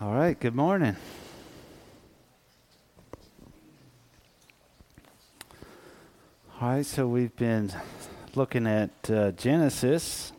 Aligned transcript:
All 0.00 0.12
right, 0.12 0.38
good 0.38 0.54
morning. 0.54 0.94
All 6.60 6.68
right, 6.68 6.86
so 6.86 7.08
we've 7.08 7.34
been 7.34 7.72
looking 8.36 8.68
at 8.68 8.90
uh, 9.10 9.32
Genesis. 9.32 10.30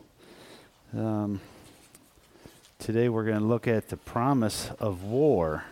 Um, 0.96 1.42
today 2.78 3.10
we're 3.10 3.26
going 3.26 3.40
to 3.40 3.44
look 3.44 3.68
at 3.68 3.90
the 3.90 3.98
promise 3.98 4.70
of 4.80 5.04
war. 5.04 5.64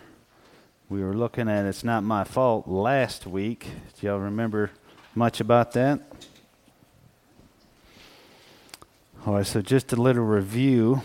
We 0.90 1.02
were 1.02 1.14
looking 1.14 1.48
at 1.48 1.64
It's 1.64 1.82
Not 1.82 2.04
My 2.04 2.24
Fault 2.24 2.68
last 2.68 3.26
week. 3.26 3.68
Do 3.98 4.06
y'all 4.06 4.18
remember 4.18 4.70
much 5.14 5.40
about 5.40 5.72
that? 5.72 6.00
All 9.24 9.36
right, 9.36 9.46
so 9.46 9.62
just 9.62 9.94
a 9.94 9.96
little 9.96 10.24
review. 10.24 11.00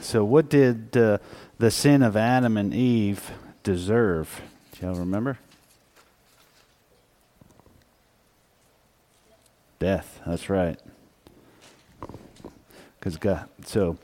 So, 0.00 0.24
what 0.24 0.48
did 0.48 0.96
uh, 0.96 1.18
the 1.58 1.70
sin 1.70 2.02
of 2.02 2.16
Adam 2.16 2.56
and 2.56 2.72
Eve 2.72 3.30
deserve? 3.62 4.40
Do 4.72 4.86
y'all 4.86 4.94
remember? 4.94 5.38
Death. 9.78 10.20
That's 10.26 10.48
right. 10.48 10.78
Because 12.98 13.16
God, 13.16 13.48
so 13.64 13.98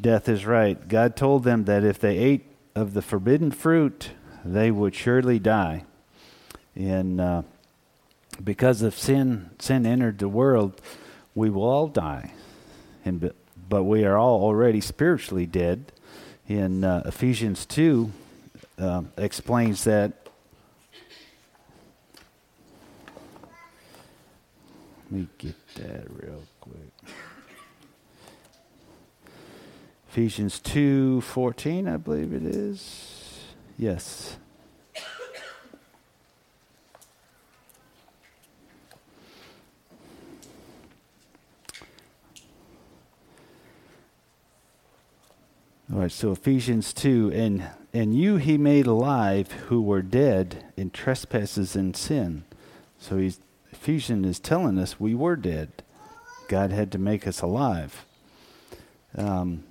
death 0.00 0.28
is 0.28 0.46
right. 0.46 0.88
God 0.88 1.16
told 1.16 1.44
them 1.44 1.64
that 1.64 1.84
if 1.84 1.98
they 1.98 2.16
ate 2.18 2.46
of 2.74 2.94
the 2.94 3.02
forbidden 3.02 3.50
fruit, 3.50 4.10
they 4.44 4.70
would 4.70 4.94
surely 4.94 5.38
die. 5.38 5.84
And 6.74 7.20
uh, 7.20 7.42
because 8.42 8.82
of 8.82 8.96
sin, 8.96 9.50
sin 9.58 9.84
entered 9.86 10.18
the 10.18 10.28
world, 10.28 10.80
we 11.34 11.50
will 11.50 11.64
all 11.64 11.88
die. 11.88 12.32
And 13.04 13.32
but 13.72 13.84
we 13.84 14.04
are 14.04 14.18
all 14.18 14.42
already 14.42 14.82
spiritually 14.82 15.46
dead. 15.46 15.92
In 16.46 16.84
uh, 16.84 17.04
Ephesians 17.06 17.64
two, 17.64 18.12
uh, 18.78 19.04
explains 19.16 19.84
that 19.84 20.28
Let 25.10 25.20
me 25.20 25.26
get 25.38 25.74
that 25.76 26.04
real 26.10 26.42
quick. 26.60 27.14
Ephesians 30.10 30.60
2:14, 30.60 31.88
I 31.88 31.96
believe 31.96 32.34
it 32.34 32.44
is. 32.44 33.40
Yes. 33.78 34.36
All 45.92 45.98
right, 45.98 46.10
so 46.10 46.32
Ephesians 46.32 46.94
2 46.94 47.32
and 47.34 47.68
and 47.92 48.16
you 48.16 48.36
he 48.36 48.56
made 48.56 48.86
alive 48.86 49.52
who 49.68 49.82
were 49.82 50.00
dead 50.00 50.64
in 50.74 50.88
trespasses 50.88 51.76
and 51.76 51.94
sin. 51.94 52.44
So 52.98 53.18
he's 53.18 53.40
Ephesians 53.70 54.26
is 54.26 54.40
telling 54.40 54.78
us 54.78 54.98
we 54.98 55.14
were 55.14 55.36
dead. 55.36 55.82
God 56.48 56.72
had 56.72 56.90
to 56.92 56.98
make 56.98 57.26
us 57.26 57.42
alive. 57.42 58.06
Um, 59.14 59.64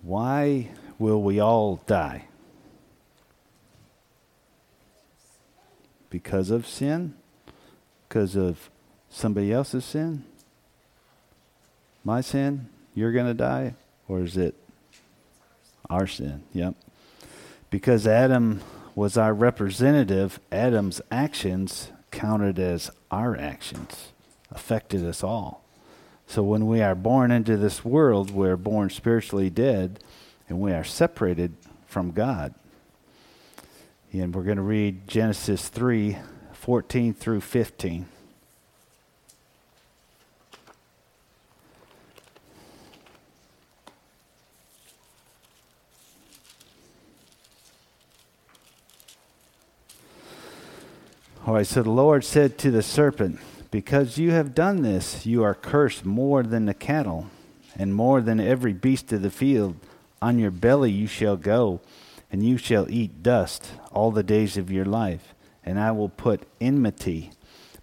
why 0.00 0.70
will 0.98 1.22
we 1.22 1.38
all 1.40 1.82
die? 1.86 2.24
Because 6.08 6.50
of 6.50 6.66
sin? 6.66 7.12
Because 8.08 8.34
of 8.34 8.70
somebody 9.10 9.52
else's 9.52 9.84
sin? 9.84 10.24
My 12.02 12.22
sin? 12.22 12.70
You're 12.94 13.12
going 13.12 13.26
to 13.26 13.34
die? 13.34 13.74
Or 14.08 14.20
is 14.20 14.36
it 14.36 14.54
our 15.88 16.06
sin? 16.06 16.42
Yep. 16.52 16.74
Because 17.70 18.06
Adam 18.06 18.60
was 18.94 19.16
our 19.16 19.34
representative, 19.34 20.38
Adam's 20.52 21.00
actions 21.10 21.90
counted 22.10 22.58
as 22.58 22.90
our 23.10 23.36
actions, 23.36 24.12
affected 24.50 25.04
us 25.04 25.24
all. 25.24 25.64
So 26.26 26.42
when 26.42 26.66
we 26.66 26.80
are 26.80 26.94
born 26.94 27.30
into 27.30 27.56
this 27.56 27.84
world, 27.84 28.30
we're 28.30 28.56
born 28.56 28.90
spiritually 28.90 29.50
dead 29.50 29.98
and 30.48 30.60
we 30.60 30.72
are 30.72 30.84
separated 30.84 31.54
from 31.86 32.12
God. 32.12 32.54
And 34.12 34.34
we're 34.34 34.44
going 34.44 34.56
to 34.56 34.62
read 34.62 35.08
Genesis 35.08 35.68
3 35.68 36.18
14 36.52 37.12
through 37.12 37.40
15. 37.40 38.06
All 51.46 51.52
right, 51.52 51.66
so 51.66 51.82
the 51.82 51.90
Lord 51.90 52.24
said 52.24 52.56
to 52.58 52.70
the 52.70 52.82
serpent, 52.82 53.38
Because 53.70 54.16
you 54.16 54.30
have 54.30 54.54
done 54.54 54.80
this, 54.80 55.26
you 55.26 55.42
are 55.42 55.54
cursed 55.54 56.06
more 56.06 56.42
than 56.42 56.64
the 56.64 56.72
cattle, 56.72 57.26
and 57.76 57.94
more 57.94 58.22
than 58.22 58.40
every 58.40 58.72
beast 58.72 59.12
of 59.12 59.20
the 59.20 59.30
field. 59.30 59.76
On 60.22 60.38
your 60.38 60.50
belly 60.50 60.90
you 60.90 61.06
shall 61.06 61.36
go, 61.36 61.82
and 62.32 62.42
you 62.42 62.56
shall 62.56 62.90
eat 62.90 63.22
dust 63.22 63.72
all 63.92 64.10
the 64.10 64.22
days 64.22 64.56
of 64.56 64.70
your 64.70 64.86
life. 64.86 65.34
And 65.62 65.78
I 65.78 65.90
will 65.90 66.08
put 66.08 66.48
enmity 66.62 67.32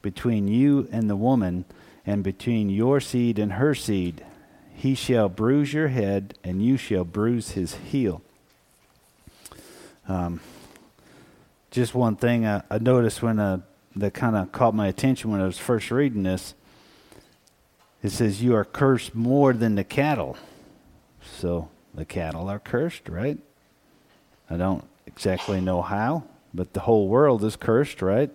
between 0.01 0.47
you 0.47 0.89
and 0.91 1.07
the 1.07 1.16
woman, 1.16 1.66
and 2.03 2.23
between 2.23 2.71
your 2.71 3.00
seed 3.00 3.38
and 3.38 3.53
her 3.53 3.75
seed. 3.75 4.25
He 4.73 4.95
shall 4.95 5.29
bruise 5.29 5.71
your 5.71 5.89
head, 5.89 6.33
and 6.44 6.66
you 6.66 6.77
shall 6.77 7.03
bruise 7.03 7.51
his 7.51 7.75
heel. 7.75 8.23
Um, 10.07 10.39
just 11.71 11.95
one 11.95 12.17
thing 12.17 12.45
I, 12.45 12.61
I 12.69 12.77
noticed 12.77 13.21
when 13.21 13.39
uh, 13.39 13.61
that 13.95 14.13
kind 14.13 14.35
of 14.35 14.51
caught 14.51 14.75
my 14.75 14.87
attention 14.87 15.31
when 15.31 15.41
I 15.41 15.45
was 15.45 15.57
first 15.57 15.89
reading 15.89 16.23
this. 16.23 16.53
It 18.03 18.11
says, 18.11 18.43
You 18.43 18.55
are 18.55 18.65
cursed 18.65 19.15
more 19.15 19.53
than 19.53 19.75
the 19.75 19.83
cattle. 19.83 20.37
So 21.23 21.69
the 21.93 22.05
cattle 22.05 22.49
are 22.49 22.59
cursed, 22.59 23.07
right? 23.07 23.37
I 24.49 24.57
don't 24.57 24.83
exactly 25.05 25.61
know 25.61 25.81
how, 25.81 26.23
but 26.53 26.73
the 26.73 26.81
whole 26.81 27.07
world 27.07 27.43
is 27.43 27.55
cursed, 27.55 28.01
right? 28.01 28.29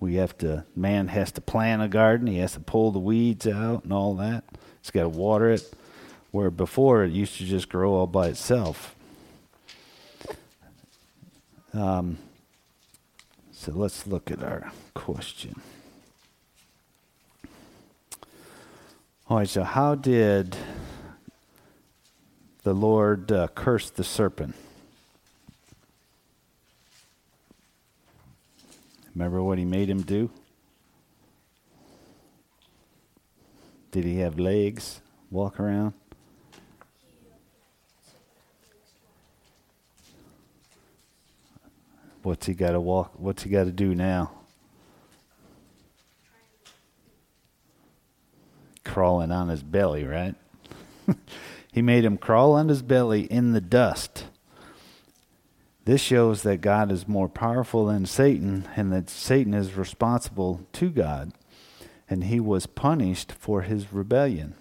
We 0.00 0.14
have 0.14 0.36
to, 0.38 0.64
man 0.74 1.08
has 1.08 1.30
to 1.32 1.40
plant 1.40 1.82
a 1.82 1.88
garden, 1.88 2.26
he 2.26 2.38
has 2.38 2.52
to 2.52 2.60
pull 2.60 2.90
the 2.90 2.98
weeds 2.98 3.46
out 3.46 3.84
and 3.84 3.92
all 3.92 4.14
that. 4.16 4.44
He's 4.80 4.90
got 4.90 5.02
to 5.02 5.08
water 5.08 5.50
it, 5.50 5.72
where 6.30 6.50
before 6.50 7.04
it 7.04 7.12
used 7.12 7.36
to 7.36 7.44
just 7.44 7.68
grow 7.68 7.92
all 7.92 8.06
by 8.06 8.28
itself. 8.28 8.96
Um, 11.74 12.18
so 13.62 13.70
let's 13.70 14.08
look 14.08 14.28
at 14.28 14.42
our 14.42 14.72
question. 14.92 15.54
All 19.28 19.36
right, 19.36 19.48
so 19.48 19.62
how 19.62 19.94
did 19.94 20.56
the 22.64 22.74
Lord 22.74 23.30
uh, 23.30 23.46
curse 23.54 23.88
the 23.88 24.02
serpent? 24.02 24.56
Remember 29.14 29.40
what 29.40 29.58
he 29.58 29.64
made 29.64 29.88
him 29.88 30.02
do? 30.02 30.28
Did 33.92 34.02
he 34.02 34.18
have 34.18 34.40
legs, 34.40 35.00
walk 35.30 35.60
around? 35.60 35.92
What's 42.32 42.46
he 42.46 42.54
got 42.54 42.70
to 42.70 42.80
walk? 42.80 43.12
What's 43.16 43.42
he 43.42 43.50
got 43.50 43.64
to 43.64 43.70
do 43.70 43.94
now? 43.94 44.30
Crawling 48.84 49.30
on 49.30 49.50
his 49.50 49.62
belly, 49.62 50.04
right? 50.04 50.34
he 51.72 51.82
made 51.82 52.06
him 52.06 52.16
crawl 52.16 52.54
on 52.54 52.70
his 52.70 52.80
belly 52.80 53.24
in 53.24 53.52
the 53.52 53.60
dust. 53.60 54.24
This 55.84 56.00
shows 56.00 56.42
that 56.44 56.62
God 56.62 56.90
is 56.90 57.06
more 57.06 57.28
powerful 57.28 57.84
than 57.84 58.06
Satan 58.06 58.66
and 58.76 58.90
that 58.94 59.10
Satan 59.10 59.52
is 59.52 59.74
responsible 59.74 60.66
to 60.72 60.88
God, 60.88 61.32
and 62.08 62.24
he 62.24 62.40
was 62.40 62.64
punished 62.64 63.32
for 63.32 63.60
his 63.60 63.92
rebellion. 63.92 64.54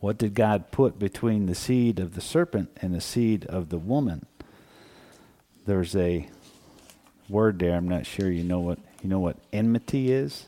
What 0.00 0.18
did 0.18 0.34
God 0.34 0.70
put 0.70 0.98
between 0.98 1.46
the 1.46 1.54
seed 1.54 1.98
of 1.98 2.14
the 2.14 2.20
serpent 2.20 2.68
and 2.82 2.94
the 2.94 3.00
seed 3.00 3.46
of 3.46 3.70
the 3.70 3.78
woman? 3.78 4.26
There's 5.64 5.96
a 5.96 6.28
word 7.30 7.58
there. 7.58 7.76
I'm 7.76 7.88
not 7.88 8.06
sure 8.06 8.30
you 8.30 8.44
know 8.44 8.60
what 8.60 8.78
you 9.02 9.08
know 9.08 9.20
what 9.20 9.36
enmity 9.52 10.12
is. 10.12 10.46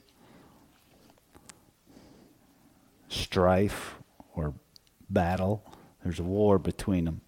Strife 3.09 3.95
or 4.35 4.55
battle. 5.09 5.63
There's 6.03 6.19
a 6.19 6.25
war 6.25 6.59
between 6.59 7.05
them. 7.05 7.21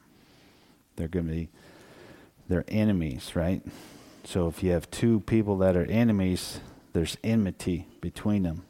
They're 0.97 1.09
going 1.09 1.27
to 1.27 1.33
be 1.33 1.49
they're 2.49 2.65
enemies, 2.69 3.35
right? 3.35 3.63
So 4.25 4.49
if 4.49 4.63
you 4.63 4.73
have 4.73 4.91
two 4.91 5.21
people 5.21 5.59
that 5.59 5.77
are 5.77 5.85
enemies, 5.85 6.61
there's 6.93 7.17
enmity 7.25 7.87
between 8.01 8.43
them, 8.43 8.65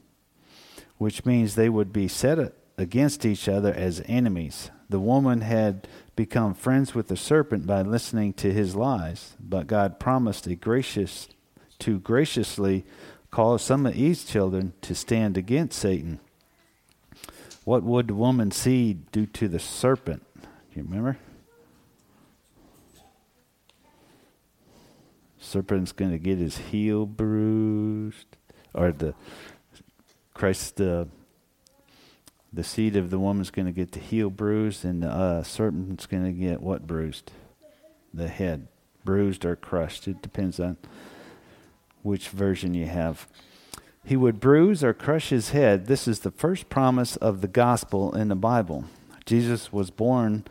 which 0.98 1.25
means 1.25 1.54
they 1.54 1.69
would 1.69 1.92
be 1.92 2.08
set 2.08 2.38
against 2.76 3.24
each 3.24 3.48
other 3.48 3.72
as 3.72 4.02
enemies. 4.06 4.70
The 4.88 5.00
woman 5.00 5.40
had 5.40 5.88
become 6.16 6.54
friends 6.54 6.94
with 6.94 7.08
the 7.08 7.16
serpent 7.16 7.66
by 7.66 7.82
listening 7.82 8.32
to 8.34 8.52
his 8.52 8.74
lies, 8.74 9.34
but 9.40 9.66
God 9.66 9.98
promised 9.98 10.46
a 10.46 10.54
gracious 10.54 11.28
to 11.80 11.98
graciously 11.98 12.84
cause 13.30 13.62
some 13.62 13.84
of 13.86 13.96
Eve's 13.96 14.24
children 14.24 14.72
to 14.82 14.94
stand 14.94 15.36
against 15.36 15.78
Satan. 15.78 16.20
What 17.64 17.82
would 17.82 18.08
the 18.08 18.14
woman's 18.14 18.56
seed 18.56 19.10
do 19.10 19.26
to 19.26 19.48
the 19.48 19.58
serpent? 19.58 20.22
Do 20.40 20.48
you 20.74 20.82
remember? 20.82 21.18
Serpent's 25.38 25.92
going 25.92 26.10
to 26.10 26.18
get 26.18 26.38
his 26.38 26.58
heel 26.58 27.06
bruised, 27.06 28.36
or 28.72 28.92
the 28.92 29.14
Christ 30.32 30.76
the 30.76 31.08
the 32.54 32.64
seed 32.64 32.96
of 32.96 33.10
the 33.10 33.18
woman's 33.18 33.50
going 33.50 33.66
to 33.66 33.72
get 33.72 33.92
the 33.92 34.00
heel 34.00 34.30
bruised, 34.30 34.84
and 34.84 35.02
the 35.02 35.08
uh, 35.08 35.42
serpent's 35.42 36.06
going 36.06 36.24
to 36.24 36.32
get 36.32 36.62
what 36.62 36.86
bruised? 36.86 37.32
The 38.12 38.28
head 38.28 38.68
bruised 39.04 39.44
or 39.44 39.56
crushed. 39.56 40.06
It 40.06 40.22
depends 40.22 40.60
on 40.60 40.76
which 42.02 42.28
version 42.28 42.74
you 42.74 42.86
have. 42.86 43.26
He 44.04 44.16
would 44.16 44.38
bruise 44.38 44.84
or 44.84 44.94
crush 44.94 45.30
his 45.30 45.50
head. 45.50 45.86
This 45.86 46.06
is 46.06 46.20
the 46.20 46.30
first 46.30 46.68
promise 46.68 47.16
of 47.16 47.40
the 47.40 47.48
gospel 47.48 48.14
in 48.14 48.28
the 48.28 48.34
Bible. 48.34 48.84
Jesus 49.26 49.72
was 49.72 49.90
born 49.90 50.44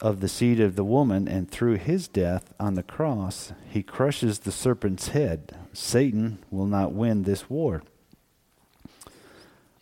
of 0.00 0.20
the 0.20 0.28
seed 0.28 0.60
of 0.60 0.74
the 0.74 0.84
woman, 0.84 1.28
and 1.28 1.50
through 1.50 1.76
his 1.76 2.08
death 2.08 2.52
on 2.58 2.74
the 2.74 2.82
cross, 2.82 3.52
he 3.68 3.82
crushes 3.82 4.40
the 4.40 4.52
serpent's 4.52 5.08
head. 5.08 5.56
Satan 5.72 6.38
will 6.50 6.66
not 6.66 6.92
win 6.92 7.22
this 7.22 7.48
war. 7.48 7.82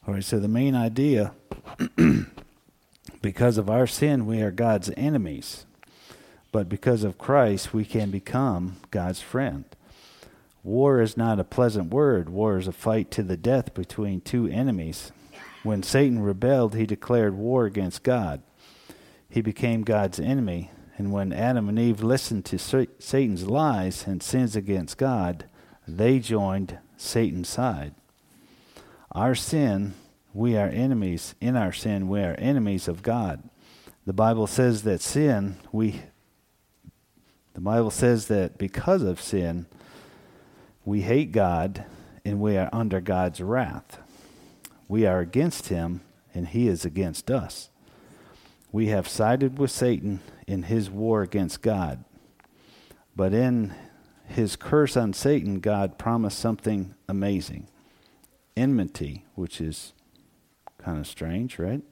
All 0.04 0.14
right, 0.14 0.24
so 0.24 0.40
the 0.40 0.48
main 0.48 0.74
idea 0.74 1.32
because 3.22 3.56
of 3.56 3.70
our 3.70 3.86
sin, 3.86 4.26
we 4.26 4.42
are 4.42 4.50
God's 4.50 4.90
enemies. 4.96 5.64
But 6.50 6.68
because 6.68 7.04
of 7.04 7.18
Christ, 7.18 7.72
we 7.72 7.84
can 7.84 8.10
become 8.10 8.78
God's 8.90 9.20
friend. 9.20 9.64
War 10.64 11.00
is 11.00 11.16
not 11.16 11.38
a 11.38 11.44
pleasant 11.44 11.92
word. 11.92 12.28
War 12.28 12.58
is 12.58 12.66
a 12.66 12.72
fight 12.72 13.12
to 13.12 13.22
the 13.22 13.36
death 13.36 13.74
between 13.74 14.20
two 14.20 14.48
enemies. 14.48 15.12
When 15.62 15.84
Satan 15.84 16.20
rebelled, 16.20 16.74
he 16.74 16.84
declared 16.84 17.34
war 17.34 17.64
against 17.64 18.02
God. 18.02 18.42
He 19.28 19.40
became 19.40 19.82
God's 19.82 20.18
enemy. 20.18 20.72
And 20.98 21.12
when 21.12 21.32
Adam 21.32 21.68
and 21.68 21.78
Eve 21.78 22.02
listened 22.02 22.44
to 22.46 22.58
Satan's 22.58 23.46
lies 23.46 24.06
and 24.06 24.20
sins 24.20 24.56
against 24.56 24.98
God, 24.98 25.46
they 25.86 26.18
joined 26.18 26.78
Satan's 26.96 27.48
side. 27.48 27.94
Our 29.14 29.34
sin, 29.34 29.92
we 30.32 30.56
are 30.56 30.68
enemies. 30.68 31.34
In 31.38 31.54
our 31.54 31.72
sin, 31.72 32.08
we 32.08 32.20
are 32.20 32.34
enemies 32.38 32.88
of 32.88 33.02
God. 33.02 33.42
The 34.06 34.14
Bible 34.14 34.46
says 34.46 34.82
that 34.84 35.02
sin, 35.02 35.56
we 35.70 36.02
the 37.54 37.60
Bible 37.60 37.90
says 37.90 38.28
that 38.28 38.56
because 38.56 39.02
of 39.02 39.20
sin, 39.20 39.66
we 40.86 41.02
hate 41.02 41.32
God 41.32 41.84
and 42.24 42.40
we 42.40 42.56
are 42.56 42.70
under 42.72 42.98
God's 42.98 43.42
wrath. 43.42 43.98
We 44.88 45.04
are 45.04 45.20
against 45.20 45.68
him 45.68 46.00
and 46.32 46.48
he 46.48 46.66
is 46.66 46.86
against 46.86 47.30
us. 47.30 47.68
We 48.72 48.86
have 48.86 49.06
sided 49.06 49.58
with 49.58 49.70
Satan 49.70 50.20
in 50.46 50.62
his 50.62 50.88
war 50.88 51.20
against 51.20 51.60
God. 51.60 52.02
But 53.14 53.34
in 53.34 53.74
his 54.26 54.56
curse 54.56 54.96
on 54.96 55.12
Satan, 55.12 55.60
God 55.60 55.98
promised 55.98 56.38
something 56.38 56.94
amazing 57.06 57.68
enmity, 58.56 59.24
which 59.34 59.60
is 59.60 59.92
kind 60.78 60.98
of 60.98 61.06
strange, 61.06 61.58
right? 61.58 61.82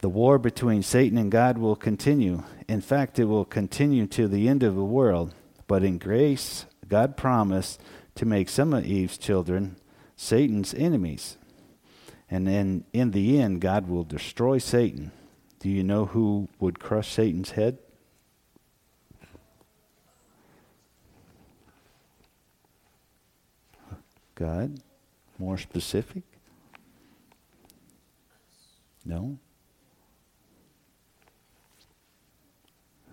The 0.00 0.08
war 0.08 0.38
between 0.38 0.82
Satan 0.82 1.16
and 1.16 1.30
God 1.30 1.58
will 1.58 1.76
continue. 1.76 2.42
In 2.68 2.80
fact, 2.80 3.18
it 3.18 3.24
will 3.24 3.44
continue 3.44 4.06
to 4.08 4.28
the 4.28 4.48
end 4.48 4.62
of 4.62 4.74
the 4.74 4.84
world. 4.84 5.34
But 5.66 5.82
in 5.82 5.98
grace, 5.98 6.66
God 6.88 7.16
promised 7.16 7.80
to 8.16 8.26
make 8.26 8.48
some 8.48 8.74
of 8.74 8.84
Eve's 8.84 9.16
children 9.16 9.76
Satan's 10.16 10.74
enemies. 10.74 11.36
And 12.30 12.46
then 12.46 12.84
in 12.92 13.10
the 13.10 13.40
end, 13.40 13.60
God 13.60 13.88
will 13.88 14.04
destroy 14.04 14.58
Satan. 14.58 15.10
Do 15.58 15.68
you 15.68 15.82
know 15.82 16.06
who 16.06 16.48
would 16.60 16.78
crush 16.78 17.10
Satan's 17.10 17.52
head? 17.52 17.78
God? 24.34 24.80
More 25.38 25.58
specific? 25.58 26.22
No? 29.04 29.38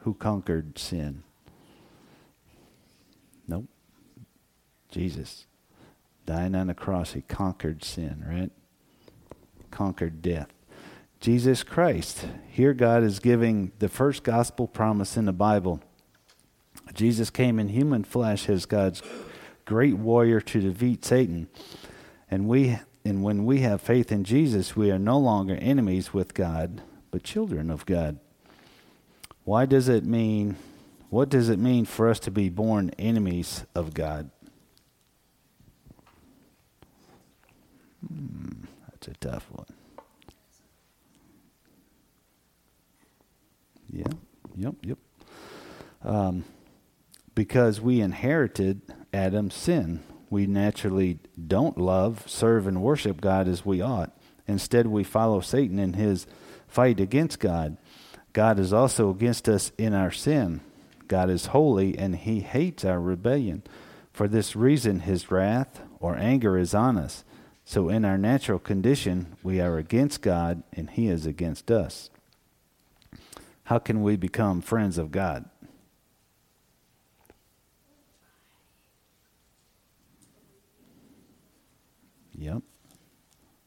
Who 0.02 0.14
conquered 0.14 0.78
sin? 0.78 1.24
Nope. 3.48 3.66
Jesus. 4.90 5.46
Dying 6.26 6.56
on 6.56 6.68
the 6.68 6.74
cross, 6.74 7.14
he 7.14 7.22
conquered 7.22 7.84
sin, 7.84 8.24
right? 8.28 8.52
Conquered 9.70 10.22
death. 10.22 10.50
Jesus 11.20 11.64
Christ. 11.64 12.28
Here, 12.50 12.74
God 12.74 13.04
is 13.04 13.20
giving 13.20 13.72
the 13.80 13.90
first 13.90 14.24
gospel 14.24 14.68
promise 14.68 15.18
in 15.18 15.26
the 15.26 15.34
Bible. 15.34 15.82
Jesus 16.94 17.30
came 17.30 17.60
in 17.60 17.70
human 17.70 18.04
flesh 18.04 18.50
as 18.50 18.66
God's 18.66 19.04
great 19.66 19.96
warrior 19.96 20.42
to 20.42 20.60
defeat 20.60 21.06
Satan. 21.06 21.48
And 22.32 22.48
we 22.48 22.80
and 23.04 23.24
when 23.24 23.46
we 23.46 23.60
have 23.60 23.82
faith 23.82 24.12
in 24.12 24.24
Jesus, 24.24 24.76
we 24.76 24.90
are 24.90 25.00
no 25.00 25.20
longer 25.20 25.56
enemies 25.56 26.14
with 26.14 26.34
God, 26.34 26.82
but 27.12 27.24
children 27.24 27.70
of 27.70 27.86
God. 27.86 28.20
Why 29.44 29.66
does 29.66 29.90
it 29.90 30.06
mean 30.06 30.56
what 31.10 31.28
does 31.28 31.50
it 31.50 31.60
mean 31.60 31.84
for 31.84 32.08
us 32.08 32.20
to 32.22 32.32
be 32.32 32.48
born 32.48 32.92
enemies 32.98 33.66
of 33.76 33.94
God? 33.94 34.32
Hmm, 38.08 38.64
that's 38.90 39.10
a 39.10 39.14
tough 39.16 39.46
one. 39.52 39.66
Yeah, 43.92 44.06
yep, 44.56 44.76
yep. 44.84 44.98
Um, 46.02 46.46
because 47.36 47.82
we 47.82 48.00
inherited 48.00 48.82
Adam's 49.14 49.54
sin. 49.54 50.02
We 50.32 50.48
naturally 50.48 51.20
don't 51.48 51.78
love, 51.78 52.24
serve, 52.26 52.66
and 52.66 52.82
worship 52.82 53.20
God 53.20 53.50
as 53.50 53.66
we 53.66 53.82
ought. 53.82 54.18
Instead, 54.48 54.88
we 54.88 55.04
follow 55.04 55.42
Satan 55.42 55.78
in 55.78 55.94
his 55.94 56.26
fight 56.68 57.02
against 57.02 57.40
God. 57.40 57.78
God 58.32 58.58
is 58.58 58.72
also 58.72 59.10
against 59.10 59.50
us 59.50 59.74
in 59.78 59.94
our 59.94 60.10
sin. 60.10 60.62
God 61.10 61.30
is 61.30 61.48
holy, 61.48 61.98
and 61.98 62.16
he 62.16 62.40
hates 62.40 62.86
our 62.86 63.02
rebellion. 63.02 63.62
For 64.14 64.30
this 64.30 64.56
reason, 64.56 65.02
his 65.02 65.30
wrath 65.30 65.82
or 66.00 66.16
anger 66.16 66.58
is 66.58 66.74
on 66.74 66.98
us. 66.98 67.26
So, 67.66 67.90
in 67.90 68.06
our 68.06 68.18
natural 68.18 68.60
condition, 68.60 69.36
we 69.44 69.60
are 69.60 69.78
against 69.78 70.22
God, 70.22 70.64
and 70.72 70.90
he 70.90 71.08
is 71.08 71.26
against 71.26 71.70
us. 71.70 72.10
How 73.66 73.80
can 73.80 74.02
we 74.02 74.16
become 74.16 74.62
friends 74.62 74.98
of 74.98 75.12
God? 75.12 75.50
Yep. 82.42 82.64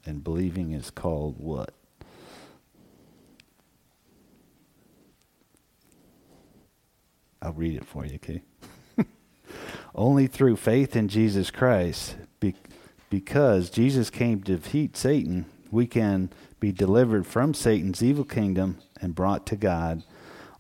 And 0.05 0.25
believing 0.25 0.73
is 0.73 0.91
called 0.91 1.37
what? 1.39 1.73
I'll 7.41 7.53
read 7.53 7.77
it 7.77 7.85
for 7.85 8.05
you, 8.05 8.17
okay? 8.17 8.43
Only 9.95 10.27
through 10.27 10.57
faith 10.57 10.97
in 10.97 11.07
Jesus 11.07 11.53
Christ, 11.53 12.17
be- 12.41 12.57
because 13.11 13.71
Jesus 13.71 14.11
came 14.11 14.43
to 14.43 14.57
defeat 14.57 14.97
Satan, 14.97 15.45
we 15.71 15.87
can 15.87 16.31
be 16.59 16.73
delivered 16.73 17.29
from 17.29 17.55
Satan's 17.55 18.03
evil 18.03 18.25
kingdom 18.25 18.79
and 19.01 19.15
brought 19.15 19.47
to 19.47 19.57
God. 19.57 20.03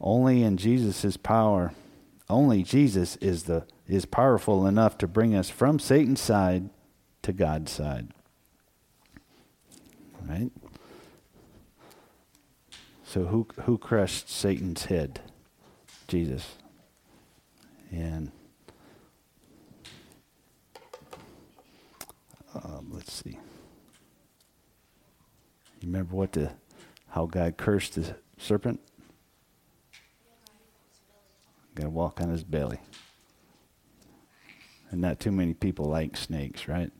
Only 0.00 0.44
in 0.44 0.56
Jesus' 0.56 1.16
power, 1.16 1.72
only 2.30 2.62
Jesus 2.62 3.16
is 3.16 3.44
the 3.44 3.64
is 3.88 4.06
powerful 4.06 4.66
enough 4.68 4.96
to 4.98 5.08
bring 5.08 5.34
us 5.34 5.50
from 5.50 5.80
Satan's 5.80 6.20
side 6.20 6.70
to 7.24 7.32
God's 7.32 7.72
side. 7.72 8.08
Right? 10.28 10.50
So 13.04 13.24
who 13.24 13.46
who 13.62 13.78
crushed 13.78 14.28
Satan's 14.28 14.86
head? 14.86 15.20
Jesus. 16.06 16.56
And 17.90 18.30
um, 22.54 22.90
let's 22.92 23.12
see. 23.12 23.38
You 25.80 25.86
remember 25.86 26.14
what 26.14 26.32
the 26.32 26.52
how 27.08 27.26
God 27.26 27.56
cursed 27.56 27.94
the 27.94 28.16
serpent? 28.36 28.80
Got 31.74 31.84
to 31.84 31.90
walk 31.90 32.20
on 32.20 32.28
his 32.28 32.44
belly. 32.44 32.80
And 34.90 35.00
not 35.00 35.20
too 35.20 35.32
many 35.32 35.54
people 35.54 35.86
like 35.86 36.16
snakes, 36.16 36.68
right? 36.68 36.92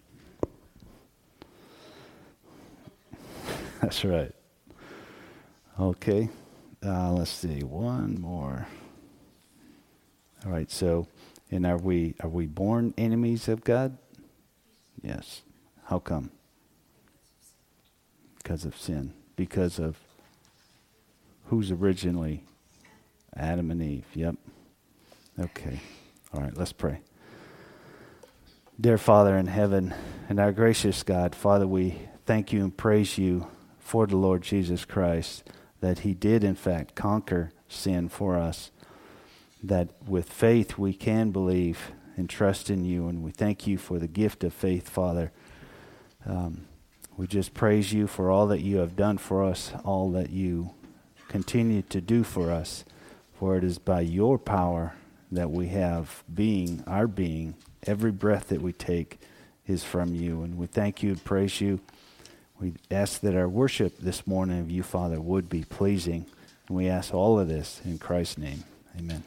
That's 3.85 4.03
right. 4.03 4.33
Okay. 5.79 6.31
Uh, 6.83 7.13
let's 7.13 7.31
see. 7.31 7.63
One 7.63 8.19
more. 8.19 8.67
All 10.43 10.51
right. 10.51 10.71
So, 10.71 11.07
and 11.51 11.67
are 11.67 11.77
we 11.77 12.15
are 12.21 12.31
we 12.31 12.47
born 12.47 12.95
enemies 12.97 13.47
of 13.47 13.63
God? 13.63 13.99
Yes. 15.03 15.43
How 15.85 15.99
come? 15.99 16.31
Because 18.39 18.65
of 18.65 18.75
sin. 18.75 19.13
Because 19.37 19.79
of 19.79 19.99
who's 21.49 21.71
originally 21.71 22.43
Adam 23.37 23.71
and 23.71 23.83
Eve. 23.83 24.07
Yep. 24.15 24.37
Okay. 25.39 25.79
All 26.33 26.41
right. 26.41 26.57
Let's 26.57 26.73
pray. 26.73 27.01
Dear 28.81 28.97
Father 28.97 29.37
in 29.37 29.47
heaven 29.47 29.93
and 30.31 30.41
our 30.41 30.53
gracious 30.53 31.03
God, 31.03 31.35
Father, 31.35 31.67
we 31.67 31.99
thank 32.25 32.51
you 32.51 32.65
and 32.65 32.75
praise 32.75 33.19
you 33.19 33.47
for 33.85 34.07
the 34.07 34.17
Lord 34.17 34.43
Jesus 34.43 34.87
Christ, 34.87 35.45
that 35.81 36.01
he 36.01 36.15
did 36.15 36.43
in 36.43 36.55
fact 36.55 36.95
conquer 36.95 37.53
sin 37.69 38.09
for 38.09 38.37
us, 38.37 38.71
that 39.63 39.91
with 40.09 40.31
faith 40.31 40.79
we 40.79 40.95
can 40.95 41.31
believe 41.31 41.93
and 42.17 42.29
trust 42.29 42.71
in 42.71 42.87
you, 42.87 43.07
and 43.09 43.23
we 43.23 43.31
thank 43.31 43.67
you 43.67 43.77
for 43.77 43.99
the 43.99 44.09
gift 44.09 44.43
of 44.43 44.55
faith, 44.55 44.89
Father. 44.89 45.31
Um, 46.25 46.63
we 47.19 47.27
just 47.27 47.53
praise 47.53 47.93
you 47.93 48.07
for 48.07 48.31
all 48.31 48.47
that 48.47 48.63
you 48.63 48.79
have 48.79 48.97
done 48.97 49.19
for 49.19 49.45
us, 49.45 49.73
all 49.85 50.11
that 50.13 50.31
you 50.31 50.71
continue 51.29 51.83
to 51.83 52.01
do 52.01 52.25
for 52.25 52.51
us, 52.51 52.87
for 53.39 53.57
it 53.57 53.65
is 53.65 53.79
by 53.79 54.01
your 54.01 54.39
power 54.39 54.95
that 55.31 55.51
we 55.51 55.69
have 55.69 56.25
being, 56.33 56.83
our 56.87 57.07
being, 57.07 57.55
every 57.87 58.13
breath 58.13 58.49
that 58.49 58.63
we 58.63 58.73
take 58.73 59.19
is 59.67 59.85
from 59.85 60.15
you. 60.15 60.43
And 60.43 60.57
we 60.57 60.67
thank 60.67 61.03
you 61.03 61.11
and 61.11 61.23
praise 61.23 61.61
you. 61.61 61.81
We 62.65 62.73
ask 62.91 63.21
that 63.21 63.37
our 63.37 63.47
worship 63.47 63.99
this 63.99 64.27
morning 64.27 64.59
of 64.59 64.71
you, 64.71 64.83
Father, 64.83 65.21
would 65.21 65.51
be 65.51 65.65
pleasing. 65.65 66.25
And 66.67 66.77
we 66.79 66.89
ask 66.89 67.13
all 67.13 67.39
of 67.39 67.47
this 67.47 67.83
in 67.85 67.99
Christ's 67.99 68.39
name. 68.39 68.65
Amen. 68.99 69.23